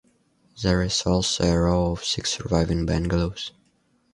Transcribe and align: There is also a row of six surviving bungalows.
There 0.63 0.81
is 0.81 1.03
also 1.03 1.43
a 1.43 1.59
row 1.59 1.91
of 1.91 2.03
six 2.03 2.31
surviving 2.31 2.87
bungalows. 2.87 3.51